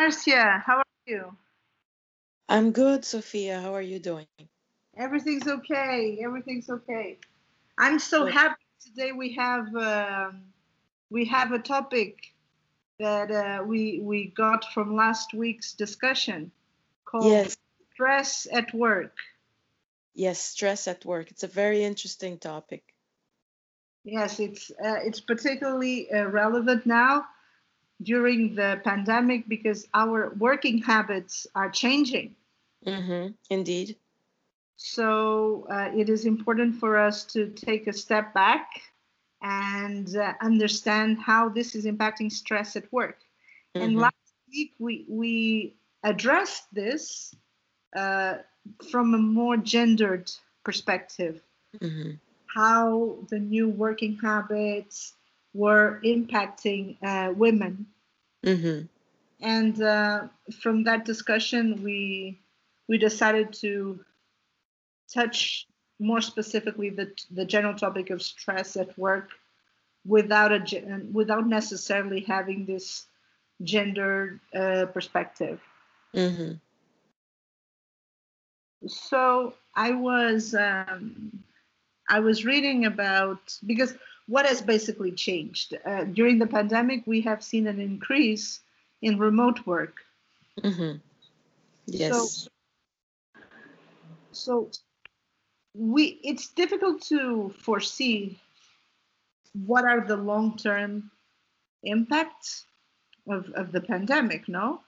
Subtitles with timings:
[0.00, 1.36] Marcia, how are you?
[2.48, 3.60] I'm good, Sophia.
[3.60, 4.26] How are you doing?
[4.96, 6.18] Everything's okay.
[6.24, 7.18] Everything's okay.
[7.76, 8.32] I'm so Good.
[8.32, 9.12] happy today.
[9.12, 10.44] We have um,
[11.10, 12.16] we have a topic
[12.98, 16.50] that uh, we we got from last week's discussion
[17.04, 17.56] called Yes,
[17.92, 19.14] stress at work.
[20.14, 21.30] yes, stress at work.
[21.30, 22.94] It's a very interesting topic.
[24.04, 27.26] Yes, it's uh, it's particularly uh, relevant now
[28.02, 32.36] during the pandemic because our working habits are changing.
[32.86, 33.34] Mm-hmm.
[33.50, 33.96] Indeed.
[34.76, 38.68] So uh, it is important for us to take a step back
[39.42, 43.18] and uh, understand how this is impacting stress at work.
[43.78, 44.00] And Mm-hmm.
[44.00, 44.14] last
[44.48, 47.34] week we we addressed this
[47.96, 48.38] uh,
[48.90, 50.30] from a more gendered
[50.64, 51.42] perspective,
[51.80, 52.10] Mm-hmm.
[52.54, 55.14] how the new working habits
[55.52, 57.86] were impacting uh, women.
[58.44, 58.86] Mm-hmm.
[59.42, 60.28] And uh,
[60.60, 62.38] from that discussion, we
[62.88, 64.00] we decided to
[65.12, 65.66] touch
[65.98, 69.30] more specifically the the general topic of stress at work
[70.06, 73.06] without a without necessarily having this
[73.62, 75.60] gender uh, perspective.
[76.14, 76.52] Mm-hmm.
[78.86, 81.42] So I was um,
[82.08, 83.94] I was reading about because
[84.30, 87.02] what has basically changed uh, during the pandemic.
[87.04, 88.60] We have seen an increase
[89.02, 89.96] in remote work.
[90.62, 90.98] Mm-hmm.
[91.86, 92.48] Yes.
[94.30, 94.70] So
[95.74, 98.38] we it's difficult to foresee
[99.66, 101.10] what are the long-term
[101.82, 102.66] impacts
[103.28, 104.80] of, of the pandemic no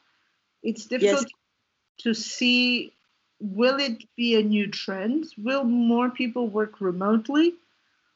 [0.63, 1.27] it's difficult
[1.99, 2.93] to see
[3.41, 7.55] will it be a new trend will more people work remotely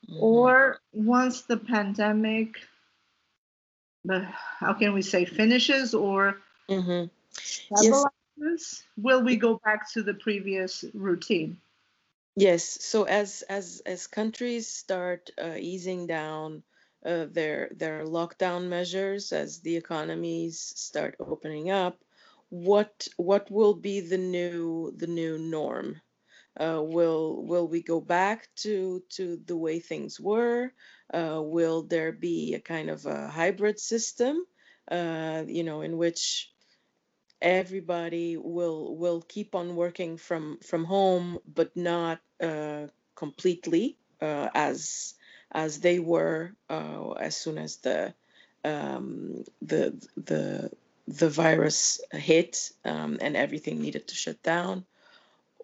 [0.09, 0.55] Mhm.
[0.57, 2.57] or once the pandemic
[4.61, 7.11] how can we say finishes or Mhm.
[7.43, 11.59] stabilizes will we go back to the previous routine
[12.37, 12.65] Yes.
[12.84, 16.62] So as as as countries start uh, easing down
[17.05, 22.05] uh, their their lockdown measures, as the economies start opening up,
[22.49, 26.00] what what will be the new the new norm?
[26.59, 30.72] Uh, will will we go back to to the way things were?
[31.12, 34.44] Uh, will there be a kind of a hybrid system,
[34.91, 36.50] uh, you know, in which
[37.43, 45.15] everybody will will keep on working from from home, but not uh, completely uh, as
[45.53, 48.15] as they were uh, as soon as the
[48.65, 50.71] um, the the
[51.06, 54.84] the virus hit um, and everything needed to shut down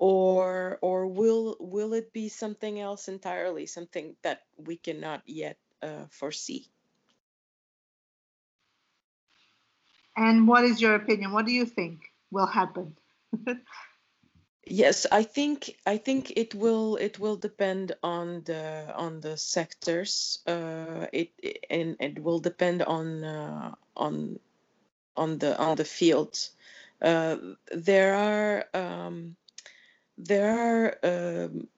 [0.02, 6.06] or or will will it be something else entirely something that we cannot yet uh,
[6.10, 6.66] foresee?
[10.16, 11.30] And what is your opinion?
[11.30, 12.96] What do you think will happen?
[14.66, 20.38] Yes i think i think it will it will depend on the on the sectors
[20.46, 24.38] uh it, it and it will depend on uh, on
[25.16, 26.38] on the on the field
[27.02, 27.36] uh
[27.74, 29.36] there are um
[30.24, 30.98] there are
[31.44, 31.68] um,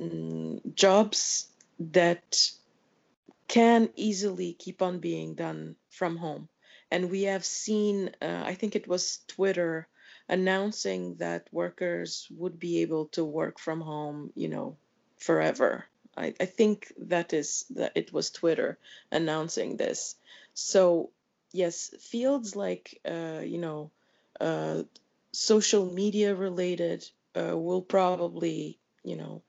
[0.00, 2.50] mm, jobs that
[3.48, 6.48] can easily keep on being done from home.
[6.90, 9.88] And we have seen, uh, I think it was Twitter
[10.28, 14.76] announcing that workers would be able to work from home, you know,
[15.18, 15.84] forever.
[16.16, 18.78] I, I think that is that it was Twitter
[19.10, 20.16] announcing this.
[20.54, 21.10] So
[21.52, 23.90] yes, fields like uh, you know,
[24.40, 24.82] uh,
[25.32, 29.42] social media related uh, will probably, you know,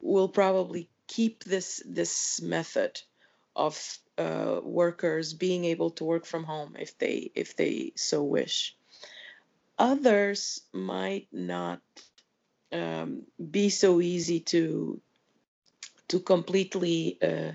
[0.00, 3.00] will probably keep this this method
[3.56, 8.76] of uh, workers being able to work from home if they if they so wish.
[9.78, 11.80] Others might not
[12.72, 15.00] um, be so easy to
[16.08, 17.52] to completely uh,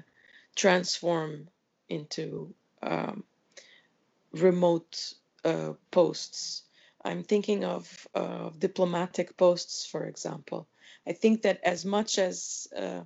[0.55, 1.47] transform
[1.87, 3.23] into um,
[4.31, 5.13] remote
[5.45, 6.63] uh, posts.
[7.03, 10.67] I'm thinking of uh, diplomatic posts, for example.
[11.07, 13.01] I think that as much as uh,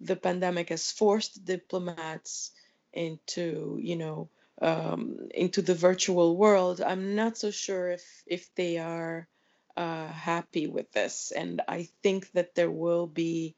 [0.00, 2.50] the pandemic has forced diplomats
[2.92, 4.28] into, you know,
[4.60, 9.28] um, into the virtual world, I'm not so sure if if they are
[9.76, 13.54] uh, happy with this, and I think that there will be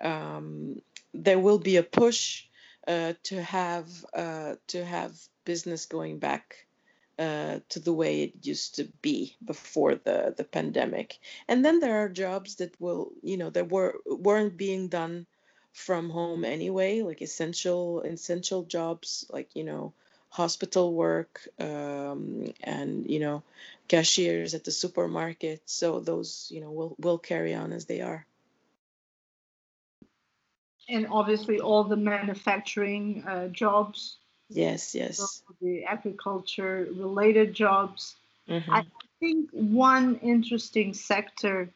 [0.00, 0.80] um,
[1.14, 2.44] there will be a push
[2.86, 6.66] uh, to have uh, to have business going back
[7.18, 11.18] uh, to the way it used to be before the the pandemic.
[11.48, 15.26] And then there are jobs that will, you know, that were weren't being done
[15.72, 19.92] from home anyway, like essential essential jobs, like you know,
[20.32, 23.42] hospital work um, and you know
[23.86, 28.26] cashiers at the supermarket so those you know will will carry on as they are
[30.88, 34.16] and obviously all the manufacturing uh, jobs
[34.56, 38.16] yes yes the agriculture related jobs
[38.48, 38.70] mm-hmm.
[38.70, 38.84] i
[39.20, 41.68] think one interesting sector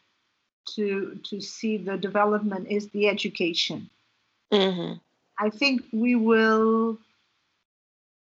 [0.75, 3.89] to to see the development is the education
[4.53, 4.95] mm-hmm.
[5.39, 6.99] i think we will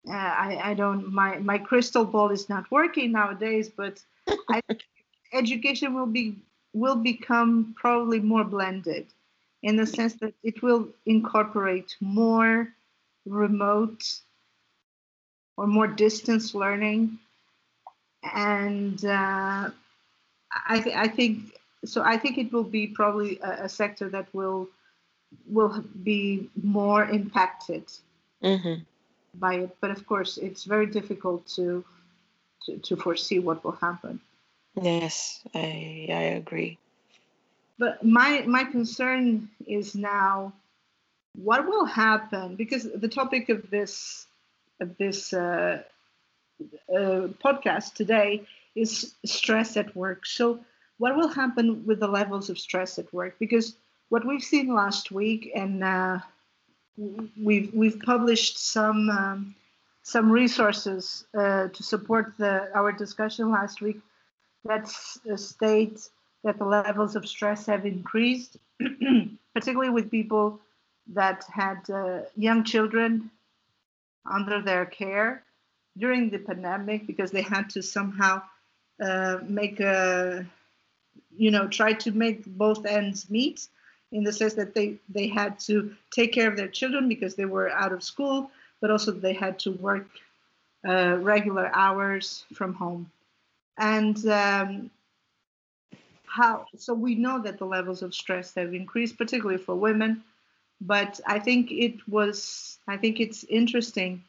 [0.07, 4.01] uh, I, I don't my my crystal ball is not working nowadays but
[4.49, 4.61] I,
[5.33, 6.35] education will be
[6.73, 9.07] will become probably more blended
[9.61, 12.67] in the sense that it will incorporate more
[13.25, 14.03] remote
[15.57, 17.19] or more distance learning.
[18.33, 19.69] And uh,
[20.67, 21.53] I, th- I think
[21.85, 24.69] so i think it will be probably a, a sector that will
[25.47, 27.85] will be more impacted
[28.43, 28.81] mm-hmm.
[29.33, 29.75] by it.
[29.81, 31.83] But of course it's very difficult to
[32.65, 34.21] to, to foresee what will happen.
[34.79, 36.77] Yes i i agree.
[37.79, 40.53] But my my concern is now
[41.35, 42.55] what will happen?
[42.55, 44.27] Because the topic of this
[44.83, 45.81] of this uh,
[46.89, 48.43] uh, podcast today
[48.75, 50.25] is stress at work.
[50.25, 50.59] So,
[50.99, 53.35] what will happen with the levels of stress at work?
[53.39, 53.75] Because
[54.09, 56.19] what we've seen last week, and uh,
[57.41, 59.55] we've we've published some um,
[60.03, 63.99] some resources uh, to support the our discussion last week
[64.65, 64.87] that
[65.35, 65.99] state
[66.43, 68.57] that the levels of stress have increased,
[69.53, 70.59] particularly with people
[71.07, 73.29] that had uh, young children
[74.25, 75.43] under their care
[75.97, 78.41] during the pandemic because they had to somehow
[79.01, 80.45] uh, make a
[81.35, 83.67] you know try to make both ends meet
[84.11, 87.45] in the sense that they they had to take care of their children because they
[87.45, 88.49] were out of school
[88.83, 90.07] but also they had to work
[90.85, 93.09] uh, regular hours from home.
[93.77, 94.91] And um,
[96.25, 100.21] how so we know that the levels of stress have increased particularly for women
[100.87, 104.23] but i think it was i think it's interesting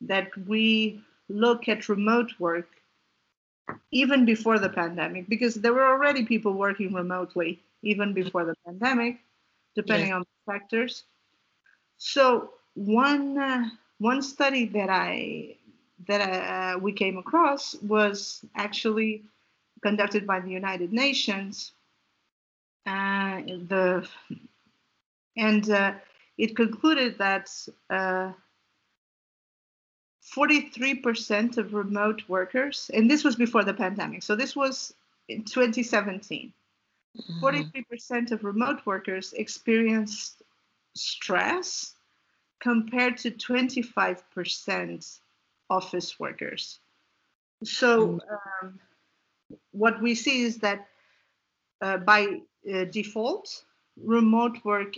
[0.00, 2.68] that we look at remote work
[3.90, 9.18] even before the pandemic because there were already people working remotely even before the pandemic
[9.76, 11.04] depending on the sectors.
[11.98, 13.68] So one uh,
[13.98, 15.56] one study that i
[16.08, 19.22] that uh, we came across was actually
[19.82, 21.72] conducted by the united nations
[22.86, 24.06] uh, the
[25.36, 25.92] and uh,
[26.38, 27.50] it concluded that
[27.90, 28.32] uh,
[30.34, 34.94] 43% of remote workers, and this was before the pandemic, so this was
[35.28, 36.52] in 2017.
[37.16, 37.44] Mm-hmm.
[37.44, 40.42] 43% of remote workers experienced
[40.94, 41.94] stress
[42.60, 45.18] compared to 25%
[45.70, 46.80] office workers.
[47.64, 48.66] So, mm-hmm.
[48.66, 48.80] um,
[49.72, 50.88] what we see is that
[51.80, 52.40] uh, by
[52.72, 53.64] uh, default,
[53.96, 54.94] remote work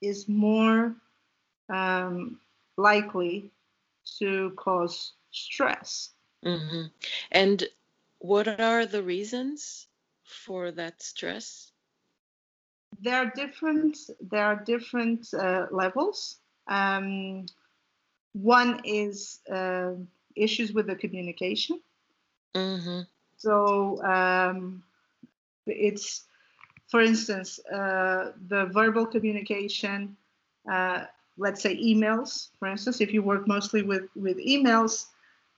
[0.00, 0.94] is more
[1.68, 2.40] um,
[2.76, 3.50] likely
[4.18, 6.10] to cause stress.
[6.44, 6.86] Mm-hmm.
[7.32, 7.64] And
[8.18, 9.88] what are the reasons
[10.22, 11.72] for that stress?
[13.00, 13.98] There are different.
[14.30, 16.38] There are different uh, levels.
[16.66, 17.46] Um,
[18.32, 19.92] one is uh,
[20.34, 21.80] issues with the communication.
[22.54, 23.00] Mm-hmm.
[23.36, 24.82] So um,
[25.66, 26.24] it's,
[26.88, 30.16] for instance, uh, the verbal communication.
[30.70, 31.04] Uh,
[31.38, 35.06] let's say emails, for instance, if you work mostly with, with emails,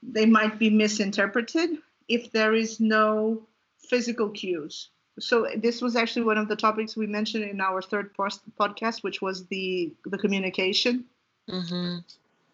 [0.03, 3.41] they might be misinterpreted if there is no
[3.89, 4.89] physical cues.
[5.19, 9.03] So this was actually one of the topics we mentioned in our third post- podcast,
[9.03, 11.05] which was the the communication,
[11.49, 11.97] mm-hmm.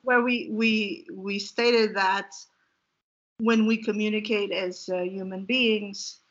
[0.02, 2.32] where we we we stated that
[3.38, 6.22] when we communicate as uh, human beings,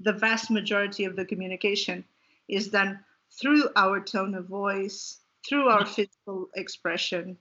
[0.00, 2.04] the vast majority of the communication
[2.48, 3.00] is done
[3.40, 7.36] through our tone of voice, through our physical expression.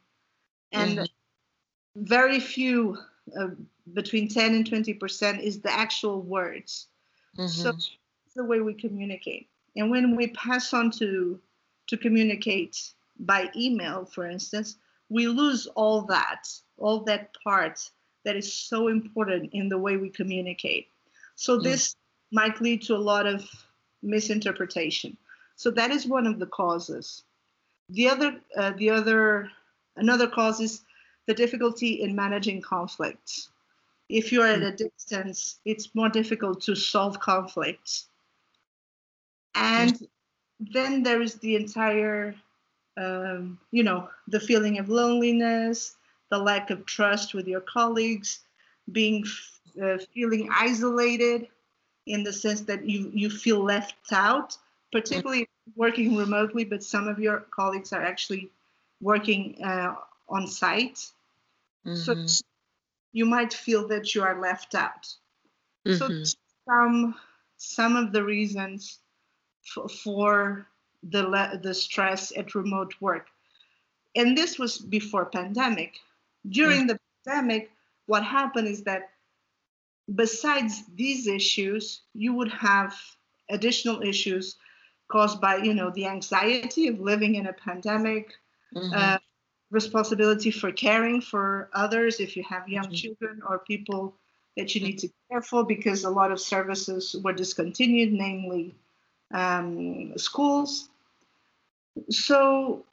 [0.72, 2.04] And mm-hmm.
[2.04, 2.98] very few,
[3.40, 3.50] uh,
[3.94, 6.88] between 10 and 20%, is the actual words.
[7.38, 7.48] Mm-hmm.
[7.48, 7.74] So
[8.36, 9.50] the way we communicate.
[9.76, 11.40] And when we pass on to
[11.88, 14.76] to communicate by email, for instance,
[15.10, 16.44] we lose all that,
[16.78, 17.80] all that part
[18.26, 20.90] that is so important in the way we communicate.
[21.36, 21.64] So mm.
[21.64, 21.96] this
[22.32, 23.50] might lead to a lot of
[24.04, 25.18] misinterpretation.
[25.56, 27.24] So that is one of the causes.
[27.90, 29.50] The other, uh, the other,
[29.96, 30.82] another cause is
[31.26, 33.50] the difficulty in managing conflicts.
[34.10, 38.08] If you're at a distance, it's more difficult to solve conflicts.
[39.56, 40.08] And
[40.60, 42.36] then there is the entire,
[42.96, 45.96] um, you know, the feeling of loneliness,
[46.30, 48.40] the lack of trust with your colleagues,
[48.92, 49.26] being
[49.82, 51.48] uh, feeling isolated
[52.08, 54.58] in the sense that you you feel left out,
[54.92, 58.50] particularly working remotely, but some of your colleagues are actually
[59.02, 59.96] working uh,
[60.30, 61.12] on site.
[61.86, 62.28] Mm-hmm.
[62.28, 62.44] So
[63.12, 65.14] you might feel that you are left out.
[65.86, 66.24] Mm-hmm.
[66.24, 67.16] So some
[67.58, 69.00] some of the reasons
[70.04, 70.68] for
[71.04, 73.28] the le- the stress at remote work,
[74.16, 76.00] and this was before pandemic.
[76.50, 76.88] During mm-hmm.
[76.88, 77.72] the pandemic,
[78.06, 79.10] what happened is that
[80.14, 82.96] besides these issues, you would have
[83.50, 84.56] additional issues
[85.10, 88.34] caused by you know the anxiety of living in a pandemic
[88.76, 88.94] mm-hmm.
[88.94, 89.18] uh,
[89.72, 92.94] responsibility for caring for others if you have young mm-hmm.
[92.94, 94.14] children or people
[94.58, 98.76] that you need to care for because a lot of services were discontinued namely
[99.34, 100.90] um, schools
[102.10, 102.86] so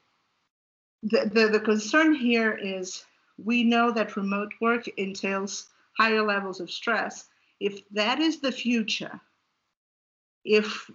[1.02, 3.04] the, the, the concern here is
[3.42, 5.66] we know that remote work entails
[5.98, 7.26] higher levels of stress
[7.60, 9.20] if that is the future
[10.44, 10.90] if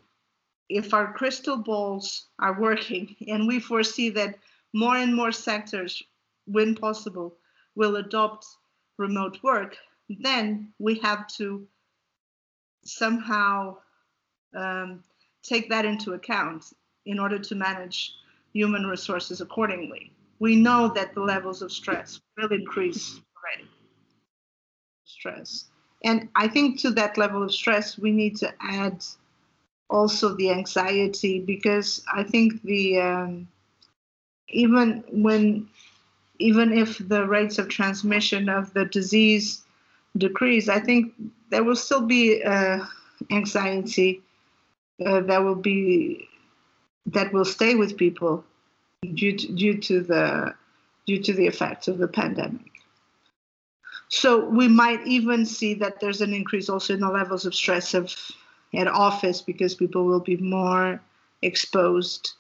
[0.70, 4.36] if our crystal balls are working and we foresee that
[4.74, 6.04] more and more sectors,
[6.46, 7.36] when possible,
[7.76, 8.46] will adopt
[8.98, 9.76] remote work,
[10.20, 11.68] then we have to
[12.84, 13.76] somehow
[14.56, 15.04] um,
[15.44, 16.66] take that into account
[17.06, 18.14] in order to manage
[18.54, 20.12] human resources accordingly.
[20.40, 23.20] We know that the levels of stress will increase.
[25.10, 25.66] Stress.
[26.04, 29.04] And I think to that level of stress, we need to add
[29.90, 33.48] also the anxiety because I think the um,
[34.50, 35.68] even when
[36.38, 39.64] even if the rates of transmission of the disease
[40.16, 41.14] decrease, I think
[41.50, 42.86] there will still be uh,
[43.32, 44.22] anxiety
[45.06, 46.30] uh, that will be
[47.08, 48.44] that will stay with people
[49.16, 50.54] due to, due to the
[51.08, 52.79] due to the effects of the pandemic.
[54.10, 57.94] So we might even see that there's an increase also in the levels of stress
[57.94, 58.14] of
[58.74, 61.02] at office because people will be more
[61.42, 62.34] exposed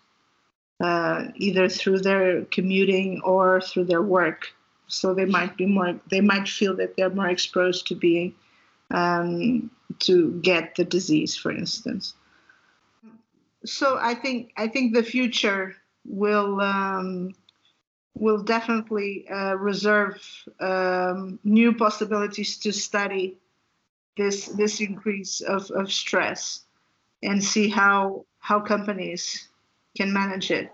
[0.79, 4.47] uh, either through their commuting or through their work.
[4.87, 8.33] So they might be more, they might feel that they're more exposed to being,
[8.91, 12.13] um, to get the disease, for instance.
[13.65, 17.35] So I think I think the future will um,
[18.19, 20.21] will definitely uh, reserve
[20.59, 23.37] um, new possibilities to study
[24.17, 26.61] this this increase of, of stress
[27.23, 29.47] and see how how companies
[29.97, 30.71] can manage it.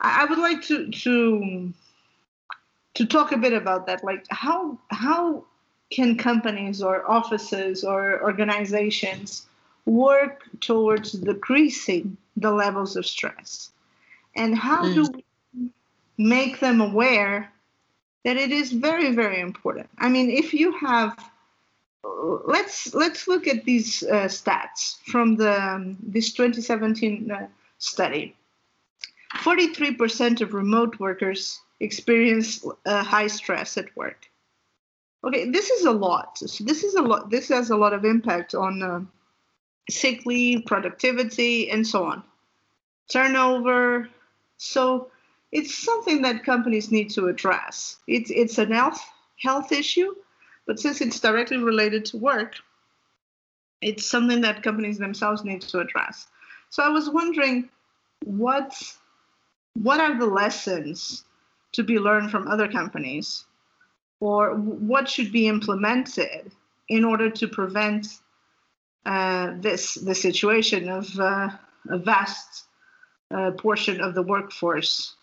[0.00, 1.74] I, I would like to to
[2.94, 4.04] to talk a bit about that.
[4.04, 5.44] Like how how
[5.90, 9.46] can companies or offices or organizations
[9.84, 13.72] work towards decreasing the levels of stress?
[14.36, 14.94] And how mm.
[14.94, 15.24] do we
[16.18, 17.50] make them aware
[18.24, 19.88] that it is very, very important?
[19.98, 21.16] I mean, if you have
[22.46, 27.46] let's let's look at these uh, stats from the um, this 2017 uh,
[27.78, 28.34] study.
[29.36, 34.26] 43% of remote workers experience uh, high stress at work.
[35.22, 36.38] Okay, this is a lot.
[36.38, 37.30] So this is a lot.
[37.30, 39.00] This has a lot of impact on uh,
[39.90, 42.22] sick leave, productivity, and so on.
[43.10, 44.08] Turnover.
[44.56, 45.10] So
[45.52, 47.96] it's something that companies need to address.
[48.06, 49.02] It's it's an health
[49.40, 50.14] health issue,
[50.66, 52.56] but since it's directly related to work,
[53.80, 56.26] it's something that companies themselves need to address.
[56.70, 57.68] So I was wondering
[58.24, 58.74] what
[59.74, 61.24] what are the lessons
[61.72, 63.44] to be learned from other companies
[64.20, 66.50] or what should be implemented
[66.88, 68.18] in order to prevent
[69.06, 71.48] uh, this the situation of uh,
[71.88, 72.64] a vast
[73.30, 75.14] uh, portion of the workforce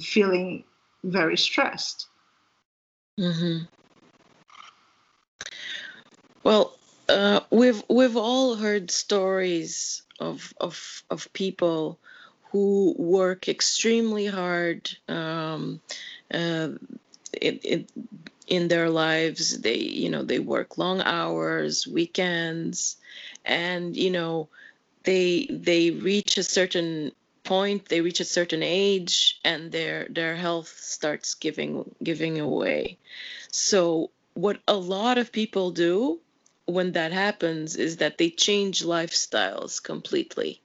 [0.00, 0.64] feeling
[1.04, 2.08] very stressed.
[3.18, 3.64] Mm-hmm.
[6.42, 6.76] Well,
[7.08, 11.98] uh, we've we've all heard stories of of of people
[12.50, 15.80] who work extremely hard um,
[16.32, 16.70] uh,
[17.32, 17.92] it, it,
[18.46, 19.60] in their lives.
[19.60, 22.96] They you know they work long hours, weekends,
[23.44, 24.48] and you know
[25.04, 27.12] they they reach a certain
[27.46, 32.98] point they reach a certain age and their their health starts giving giving away.
[33.50, 36.20] So what a lot of people do
[36.66, 40.60] when that happens is that they change lifestyles completely.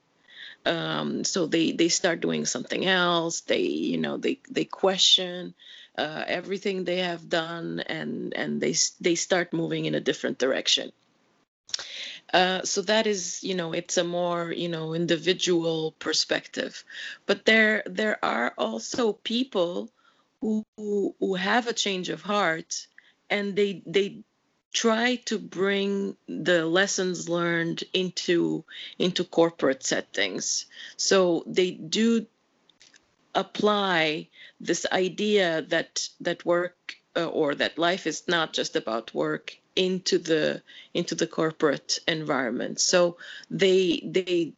[0.65, 3.41] Um, so they they start doing something else.
[3.41, 5.53] They you know they they question
[5.97, 10.91] uh, everything they have done and and they they start moving in a different direction
[12.33, 16.83] uh, so that is you know it's a more you know individual perspective.
[17.25, 19.91] But there there are also people
[20.41, 22.87] who who have a change of heart
[23.29, 24.23] and they they
[24.73, 28.63] try to bring the lessons learned into
[28.97, 30.65] into corporate settings.
[30.97, 32.25] So they do
[33.35, 39.57] apply this idea that that work uh, or that life is not just about work
[39.75, 40.61] into the
[40.93, 43.17] into the corporate environment so
[43.49, 44.51] they they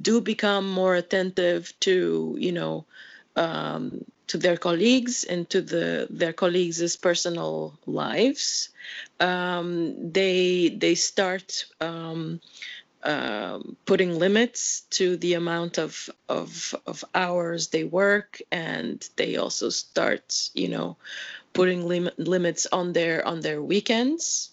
[0.00, 2.84] do become more attentive to you know
[3.36, 8.70] um, to their colleagues and to the their colleagues' personal lives.
[9.20, 12.40] Um, they they start um,
[13.02, 19.68] uh, putting limits to the amount of, of of hours they work, and they also
[19.68, 20.96] start you know
[21.52, 24.50] putting lim- limits on their on their weekends.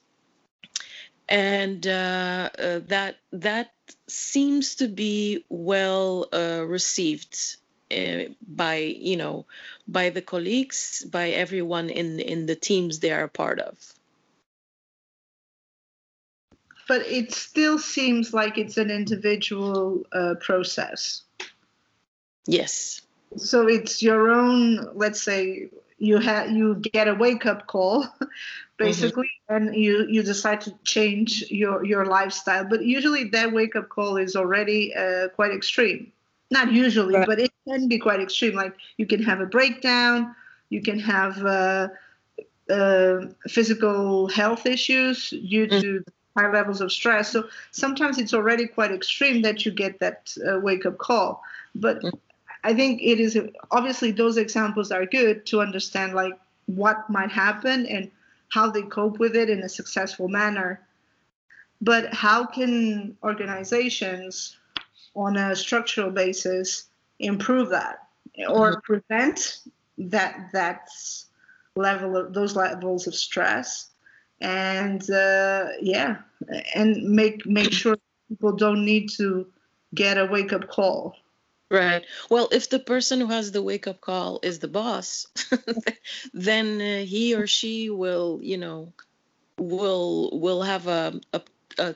[1.27, 3.71] And uh, uh, that that
[4.07, 7.57] seems to be well uh, received
[7.91, 9.45] uh, by you know
[9.87, 13.93] by the colleagues by everyone in in the teams they are a part of.
[16.87, 21.21] But it still seems like it's an individual uh, process.
[22.47, 23.01] Yes.
[23.37, 28.07] So it's your own let's say you have you get a wake up call
[28.77, 29.67] basically mm-hmm.
[29.67, 34.17] and you you decide to change your your lifestyle but usually that wake up call
[34.17, 36.11] is already uh, quite extreme
[36.51, 37.27] not usually, right.
[37.27, 38.55] but it can be quite extreme.
[38.55, 40.35] Like you can have a breakdown,
[40.69, 41.89] you can have uh,
[42.69, 45.81] uh, physical health issues due mm.
[45.81, 46.03] to
[46.35, 47.31] high levels of stress.
[47.31, 51.43] So sometimes it's already quite extreme that you get that uh, wake up call.
[51.75, 52.11] But mm.
[52.63, 53.39] I think it is
[53.71, 56.33] obviously those examples are good to understand like
[56.65, 58.11] what might happen and
[58.49, 60.81] how they cope with it in a successful manner.
[61.81, 64.57] But how can organizations
[65.15, 66.85] on a structural basis
[67.19, 68.07] improve that
[68.47, 68.79] or mm-hmm.
[68.81, 69.59] prevent
[69.97, 70.89] that that
[71.75, 73.89] level of those levels of stress
[74.41, 76.17] and uh, yeah
[76.75, 77.97] and make make sure
[78.29, 79.45] people don't need to
[79.95, 81.15] get a wake up call
[81.69, 85.27] right well if the person who has the wake up call is the boss
[86.33, 88.91] then uh, he or she will you know
[89.59, 91.41] will will have a, a,
[91.77, 91.95] a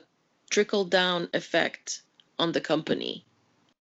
[0.50, 2.02] trickle down effect
[2.38, 3.24] on the company.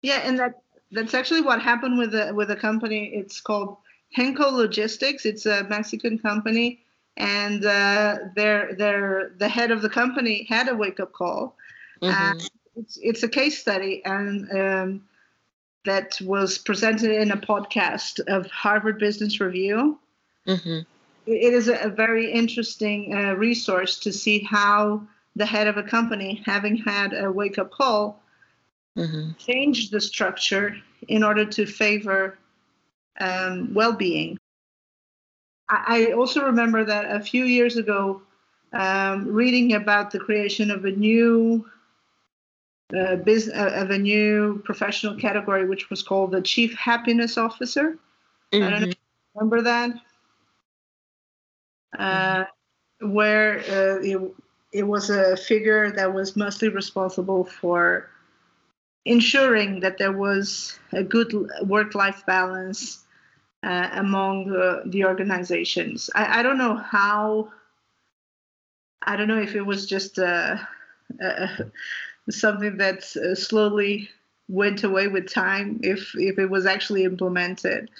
[0.02, 0.60] Yeah, and that
[0.92, 3.06] that's actually what happened with a with a company.
[3.14, 3.78] It's called
[4.16, 5.24] Henco Logistics.
[5.24, 6.80] It's a Mexican company,
[7.16, 11.56] and uh, their their the head of the company had a wake up call.
[12.02, 12.46] Mm-hmm.
[12.76, 15.02] it's it's a case study, and um,
[15.84, 19.98] that was presented in a podcast of Harvard Business Review.
[20.46, 20.80] Mm-hmm.
[21.26, 25.02] It is a, very interesting uh, resource to see how
[25.36, 28.22] the head of a company, having had a wake up call,
[28.96, 29.32] mm-hmm.
[29.38, 30.76] change the structure
[31.08, 32.38] in order to favor
[33.20, 34.38] um, well-being.
[35.68, 38.22] I, I, also remember that a few years ago,
[38.72, 41.64] um, reading about the creation of a new
[42.96, 47.98] uh, business uh, of a new professional category, which was called the Chief Happiness Officer.
[48.52, 48.64] Mm-hmm.
[48.64, 49.90] I don't know if you remember that.
[51.98, 52.44] Uh,
[53.00, 54.34] where uh, it,
[54.72, 58.10] it was a figure that was mostly responsible for
[59.04, 63.04] ensuring that there was a good work-life balance
[63.62, 66.10] uh, among the, the organizations.
[66.14, 67.50] I, I, don't know how.
[69.02, 70.56] I don't know if it was just uh,
[71.22, 71.48] uh,
[72.30, 74.08] something that uh, slowly
[74.48, 75.80] went away with time.
[75.82, 77.90] If if it was actually implemented.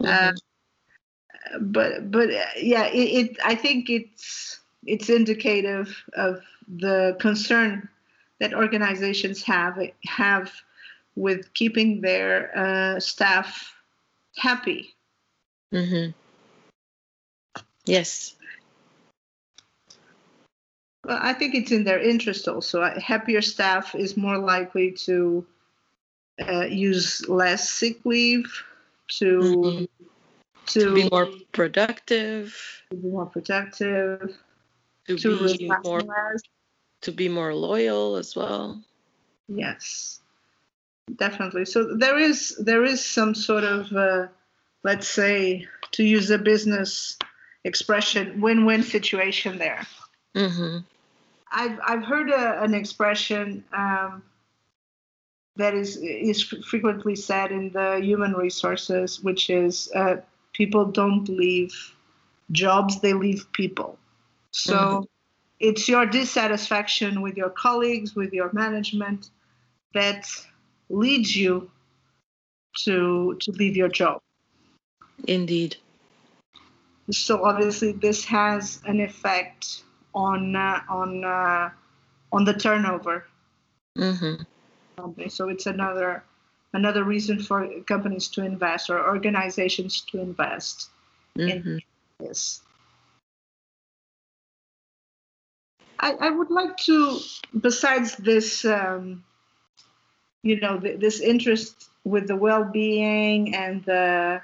[0.00, 0.36] Mm-hmm.
[1.72, 2.30] but but
[2.60, 7.88] yeah, it, it I think it's it's indicative of the concern
[8.40, 10.52] that organizations have have
[11.14, 13.74] with keeping their uh, staff
[14.36, 14.94] happy.
[15.72, 16.10] Mm-hmm.
[17.84, 18.36] Yes.
[21.04, 22.82] Well, I think it's in their interest also.
[22.82, 25.44] A happier staff is more likely to
[26.46, 28.46] uh, use less sick leave,
[29.08, 29.84] to mm-hmm.
[30.66, 32.56] to, to, be more productive,
[32.90, 34.36] to be more productive,
[35.08, 36.42] to, to be more less
[37.02, 38.80] to be more loyal as well.
[39.48, 40.20] Yes,
[41.16, 41.64] definitely.
[41.64, 44.28] So there is there is some sort of uh,
[44.84, 47.18] let's say to use a business
[47.64, 49.86] expression win-win situation there.
[50.34, 50.78] Mm-hmm.
[51.52, 54.22] I've I've heard a, an expression um,
[55.56, 60.16] that is is frequently said in the human resources, which is uh,
[60.52, 61.74] people don't leave
[62.50, 63.98] jobs; they leave people.
[64.50, 64.74] So.
[64.74, 65.02] Mm-hmm
[65.62, 69.30] it's your dissatisfaction with your colleagues, with your management,
[69.94, 70.28] that
[70.90, 71.70] leads you
[72.84, 74.20] to to leave your job.
[75.28, 75.76] Indeed.
[77.10, 81.70] so obviously this has an effect on uh, on uh,
[82.32, 83.26] on the turnover.
[83.96, 85.28] Mm-hmm.
[85.28, 86.22] So it's another
[86.72, 90.90] another reason for companies to invest or organizations to invest
[91.36, 91.48] mm-hmm.
[91.48, 91.82] in
[92.18, 92.62] this.
[96.00, 97.20] I, I would like to,
[97.60, 99.22] besides this, um,
[100.42, 104.42] you know, th- this interest with the well-being and the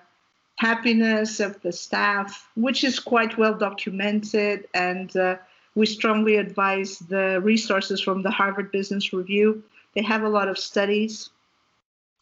[0.56, 5.36] happiness of the staff, which is quite well documented, and uh,
[5.74, 9.62] we strongly advise the resources from the Harvard Business Review.
[9.94, 11.30] They have a lot of studies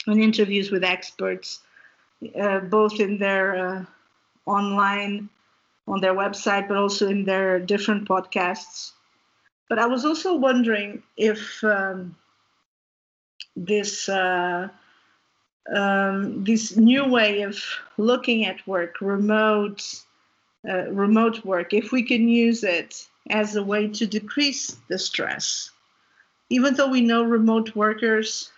[0.06, 1.61] and interviews with experts,
[2.40, 3.85] uh, both in their uh,
[4.46, 5.28] online,
[5.88, 8.92] on their website, but also in their different podcasts.
[9.68, 12.14] But I was also wondering if um,
[13.56, 14.68] this uh,
[15.74, 17.59] um, this new way of
[17.96, 19.82] looking at work, remote
[20.68, 25.70] uh, remote work, if we can use it as a way to decrease the stress,
[26.50, 28.50] even though we know remote workers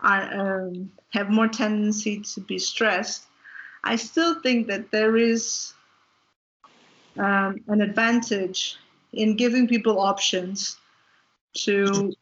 [0.00, 3.24] are, um, have more tendency to be stressed,
[3.84, 5.72] I still think that there is
[7.18, 8.76] um, an advantage
[9.12, 10.76] in giving people options
[11.54, 12.12] to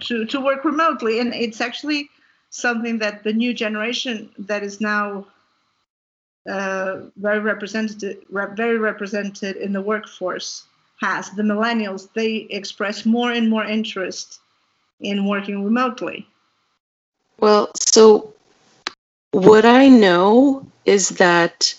[0.00, 1.20] to to work remotely.
[1.20, 2.10] And it's actually
[2.50, 5.26] something that the new generation that is now
[6.48, 10.66] uh, very represented very represented in the workforce
[11.04, 14.40] has the millennials they express more and more interest
[15.00, 16.26] in working remotely
[17.40, 18.32] well so
[19.32, 21.74] what i know is that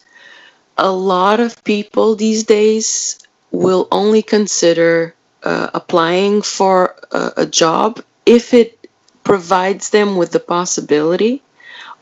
[0.78, 3.20] a lot of people these days
[3.52, 8.90] will only consider uh, applying for a, a job if it
[9.24, 11.42] provides them with the possibility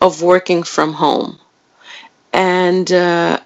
[0.02, 1.40] of working from home.
[2.34, 3.40] And uh,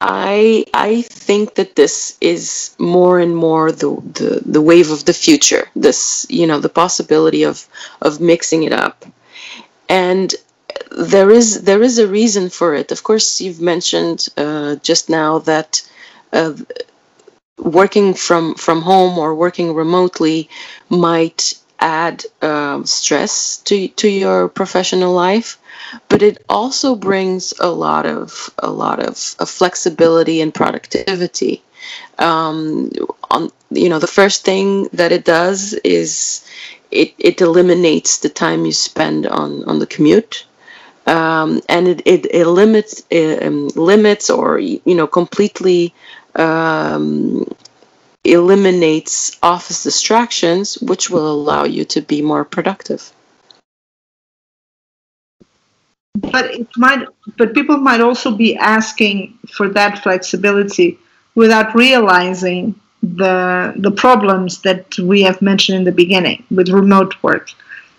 [0.00, 5.14] I I think that this is more and more the, the the wave of the
[5.14, 5.68] future.
[5.74, 7.66] This you know the possibility of
[8.02, 9.06] of mixing it up,
[9.88, 10.34] and
[10.90, 12.92] there is there is a reason for it.
[12.92, 15.82] Of course, you've mentioned uh, just now that
[16.32, 16.54] uh,
[17.58, 20.48] working from from home or working remotely
[20.88, 25.58] might add um, stress to to your professional life
[26.08, 31.62] but it also brings a lot of a lot of, of flexibility and productivity.
[32.18, 32.90] Um,
[33.30, 36.44] on you know the first thing that it does is
[36.90, 40.44] it, it eliminates the time you spend on on the commute.
[41.06, 45.94] Um, and it, it, it limits it, um, limits or you know completely
[46.34, 47.46] um,
[48.32, 53.12] eliminates office distractions, which will allow you to be more productive.
[56.14, 60.98] But it might, but people might also be asking for that flexibility
[61.34, 67.50] without realizing the the problems that we have mentioned in the beginning with remote work,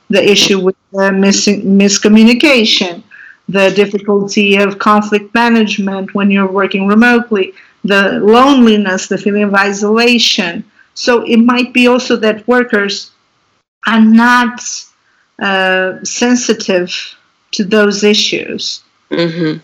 [0.09, 3.03] the issue with the missing miscommunication,
[3.47, 10.63] the difficulty of conflict management when you're working remotely, the loneliness, the feeling of isolation.
[10.93, 13.11] So it might be also that workers
[13.85, 14.61] are not
[15.41, 16.91] uh, sensitive
[17.51, 18.83] to those issues.
[19.11, 19.59] Mm-hmm.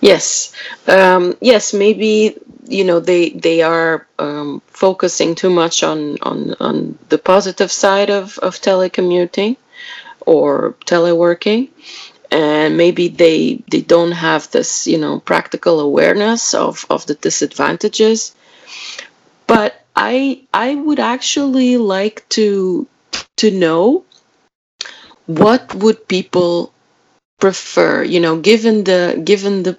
[0.00, 0.52] Yes,
[0.86, 1.74] um, yes.
[1.74, 7.72] Maybe you know they they are um, focusing too much on on on the positive
[7.72, 9.56] side of of telecommuting
[10.26, 11.70] or teleworking,
[12.30, 18.34] and maybe they they don't have this you know practical awareness of of the disadvantages.
[19.46, 22.86] But i i would actually like to
[23.36, 24.04] to know
[25.26, 26.72] what would people
[27.38, 29.76] prefer you know given the given the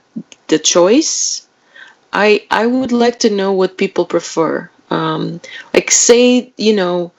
[0.48, 1.48] the choice
[2.14, 4.70] i i would like to know what people prefer.
[4.92, 5.40] Um
[5.74, 7.12] like say you know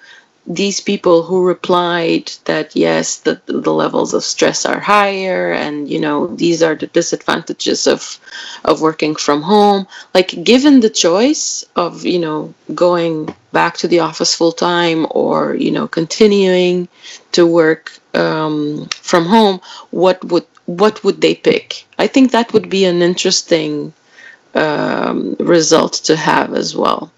[0.50, 6.00] these people who replied that yes the, the levels of stress are higher and you
[6.00, 8.18] know these are the disadvantages of
[8.64, 9.86] of working from home.
[10.12, 15.54] Like given the choice of you know going back to the office full time or
[15.54, 16.88] you know continuing
[17.30, 19.60] to work um, from home
[19.92, 21.86] what would what would they pick?
[21.96, 23.92] I think that would be an interesting
[24.56, 27.12] um, result to have as well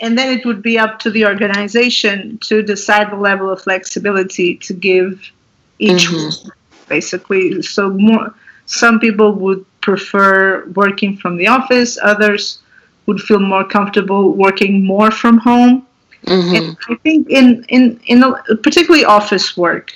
[0.00, 4.56] and then it would be up to the organization to decide the level of flexibility
[4.56, 5.30] to give
[5.78, 6.48] each mm-hmm.
[6.88, 8.34] basically so more
[8.66, 12.60] some people would prefer working from the office others
[13.06, 15.86] would feel more comfortable working more from home
[16.26, 16.54] mm-hmm.
[16.54, 19.92] and i think in in in a, particularly office work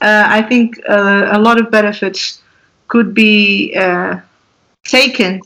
[0.00, 2.42] uh, i think uh, a lot of benefits
[2.88, 4.18] could be uh,
[4.84, 5.40] taken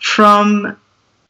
[0.00, 0.76] from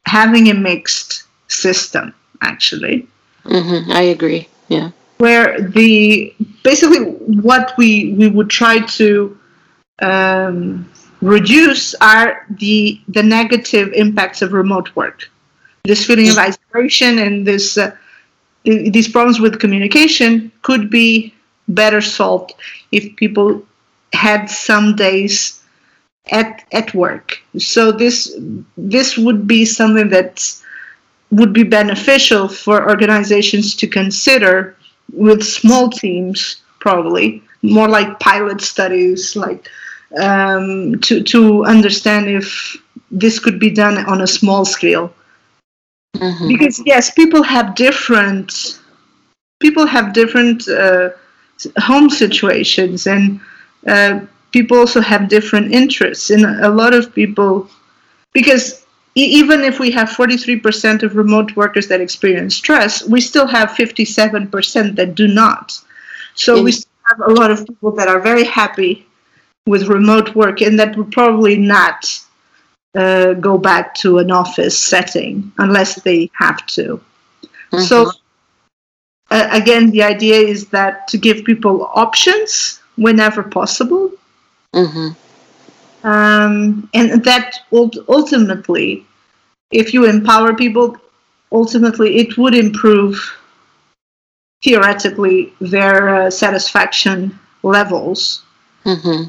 [0.07, 1.18] having a mixed
[1.49, 3.07] system, actually.
[3.45, 3.93] Mm-hmm.
[3.93, 4.49] I agree.
[4.69, 4.91] Yeah.
[5.19, 7.05] Where the basically
[7.43, 9.37] what we we would try to
[10.01, 10.89] um,
[11.21, 15.29] reduce are the the negative impacts of remote work.
[15.85, 17.97] This feeling of isolation and this uh,
[18.65, 21.35] these problems with communication could be
[21.69, 22.55] better solved
[22.93, 23.63] if people
[24.13, 25.63] had some days
[26.31, 27.39] at at work.
[27.59, 28.37] So this
[28.77, 30.45] this would be something that
[31.31, 34.77] would be beneficial for organizations to consider
[35.13, 39.69] with small teams, probably more like pilot studies, like
[40.21, 42.77] um, to to understand if
[43.11, 45.13] this could be done on a small scale.
[46.17, 46.49] Mm-hmm.
[46.49, 48.81] Because yes, people have different
[49.61, 51.11] people have different uh,
[51.79, 53.41] home situations and
[53.87, 54.21] uh,
[54.53, 57.69] people also have different interests and a lot of people
[58.33, 63.71] because even if we have 43% of remote workers that experience stress we still have
[63.71, 65.79] 57% that do not
[66.35, 69.07] so we still have a lot of people that are very happy
[69.67, 72.21] with remote work and that would probably not
[72.95, 77.01] uh, go back to an office setting unless they have to
[77.43, 77.81] mm-hmm.
[77.81, 78.11] so
[79.31, 84.13] uh, again the idea is that to give people options whenever possible
[84.75, 85.09] Mm-hmm.
[86.05, 89.05] Um, and that ultimately,
[89.71, 90.97] if you empower people,
[91.51, 93.37] ultimately it would improve
[94.63, 98.43] theoretically their uh, satisfaction levels.
[98.85, 99.29] Mm-hmm.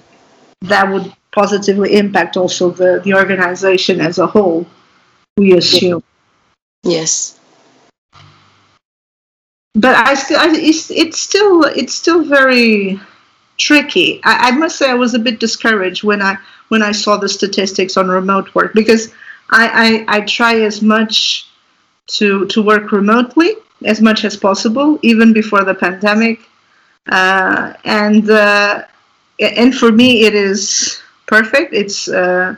[0.67, 4.65] That would positively impact also the, the organization as a whole,
[5.37, 6.03] we assume.
[6.83, 7.39] Yes.
[9.75, 12.99] But I still, I, it's, it's still, it's still very
[13.59, 14.21] tricky.
[14.23, 16.37] I, I, must say I was a bit discouraged when I
[16.69, 19.13] when I saw the statistics on remote work because
[19.51, 21.47] I, I, I try as much
[22.07, 23.53] to to work remotely
[23.85, 26.39] as much as possible, even before the pandemic,
[27.11, 28.83] uh, and uh,
[29.39, 31.73] and for me it is perfect.
[31.73, 32.55] It's uh,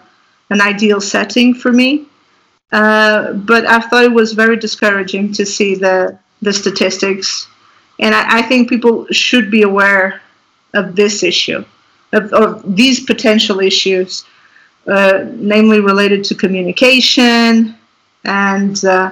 [0.49, 2.05] an ideal setting for me.
[2.71, 7.47] Uh, but I thought it was very discouraging to see the the statistics,
[7.99, 10.21] and I, I think people should be aware
[10.73, 11.63] of this issue,
[12.13, 14.25] of, of these potential issues,
[14.87, 17.75] uh, namely related to communication.
[18.25, 19.11] And uh,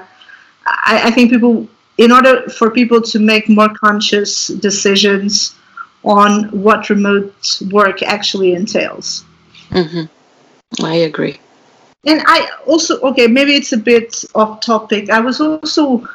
[0.65, 1.67] I, I, think people,
[1.97, 5.55] in order for people to make more conscious decisions
[6.03, 9.25] on what remote work actually entails.
[9.69, 10.83] Mm-hmm.
[10.83, 11.39] I agree.
[12.05, 15.09] And I also, okay, maybe it's a bit off topic.
[15.09, 16.07] I was also,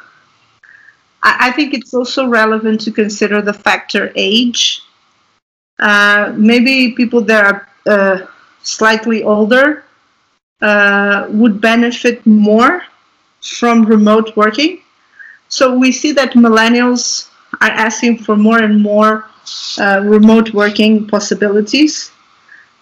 [1.23, 4.81] I, I think it's also relevant to consider the factor age
[5.79, 8.25] uh, maybe people that are uh,
[8.63, 9.83] slightly older
[10.61, 12.83] uh, would benefit more
[13.41, 14.81] from remote working.
[15.49, 17.29] So we see that millennials
[17.61, 19.29] are asking for more and more
[19.77, 22.11] uh, remote working possibilities.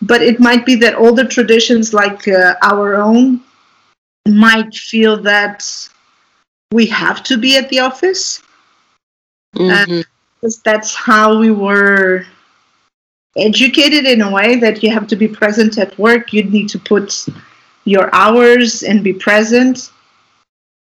[0.01, 3.41] But it might be that older traditions like uh, our own
[4.27, 5.67] might feel that
[6.71, 8.41] we have to be at the office.
[9.55, 10.01] Mm-hmm.
[10.41, 12.25] because that's how we were
[13.37, 16.33] educated in a way that you have to be present at work.
[16.33, 17.25] You need to put
[17.85, 19.91] your hours and be present.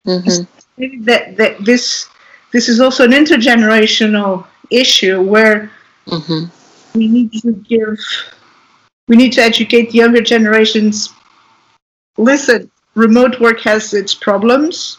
[0.07, 1.05] Mm-hmm.
[1.05, 2.09] That, that this
[2.53, 5.71] this is also an intergenerational issue where
[6.07, 6.99] mm-hmm.
[6.99, 7.99] we need to give
[9.09, 11.11] we need to educate the younger generations.
[12.19, 14.99] Listen, remote work has its problems.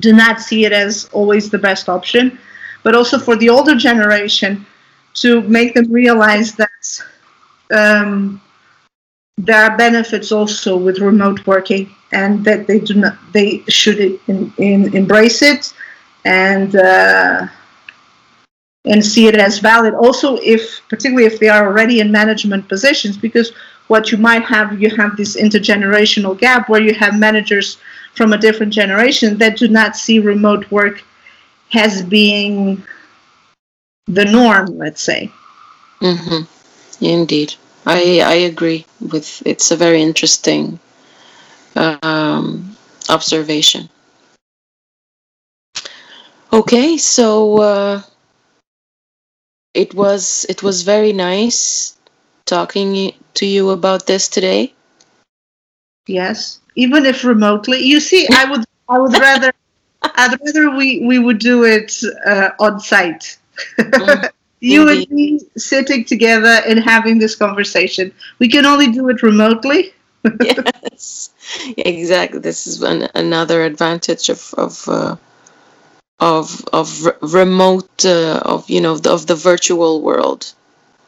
[0.00, 2.38] Do not see it as always the best option,
[2.82, 4.66] but also for the older generation
[5.14, 7.02] to make them realize that
[7.72, 8.40] um,
[9.38, 14.52] there are benefits also with remote working and that they do not they should in,
[14.58, 15.72] in, embrace it
[16.24, 17.46] and uh,
[18.84, 19.94] and see it as valid.
[19.94, 23.52] Also if particularly if they are already in management positions because
[23.88, 27.78] what you might have you have this intergenerational gap where you have managers
[28.14, 31.02] from a different generation that do not see remote work
[31.74, 32.82] as being
[34.06, 35.30] the norm, let's say.
[36.00, 37.04] Mm-hmm.
[37.04, 37.54] Indeed,
[37.86, 39.42] I I agree with.
[39.46, 40.78] It's a very interesting
[41.76, 42.76] um,
[43.08, 43.88] observation.
[46.52, 48.02] Okay, so uh,
[49.74, 51.96] it was it was very nice
[52.44, 54.72] talking to you about this today.
[56.06, 57.78] Yes, even if remotely.
[57.78, 59.52] You see, I would I would rather
[60.02, 63.38] I'd rather we we would do it uh, on site
[63.78, 68.12] Mm, you and me sitting together and having this conversation.
[68.38, 69.92] We can only do it remotely,
[70.40, 71.30] yes,
[71.76, 72.38] exactly.
[72.38, 75.16] This is an, another advantage of of uh,
[76.20, 80.52] of of re- remote uh, of you know of the virtual world.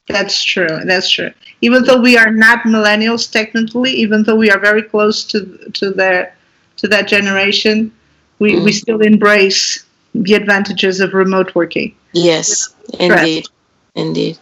[0.09, 0.80] That's true.
[0.85, 1.30] That's true.
[1.61, 5.90] Even though we are not millennials technically, even though we are very close to to
[5.90, 6.35] their
[6.78, 7.92] to that generation,
[8.40, 11.94] we, we still embrace the advantages of remote working.
[12.12, 13.46] Yes, indeed,
[13.94, 14.38] indeed.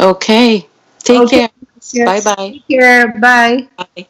[0.00, 0.66] Okay.
[0.98, 1.48] Take Okay.
[1.94, 2.06] care.
[2.06, 2.50] Bye bye.
[2.50, 3.08] Take care.
[3.20, 3.68] Bye.
[3.76, 4.06] Bye.